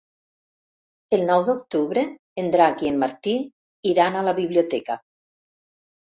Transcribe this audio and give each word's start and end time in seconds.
El 1.17 1.25
nou 1.25 1.43
d'octubre 1.49 2.05
en 2.43 2.47
Drac 2.55 2.81
i 2.85 2.89
en 2.93 2.97
Martí 3.03 3.33
iran 3.91 4.17
a 4.17 4.25
la 4.29 4.33
biblioteca. 4.39 4.97